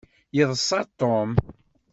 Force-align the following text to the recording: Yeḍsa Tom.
Yeḍsa 0.37 0.79
Tom. 0.99 1.29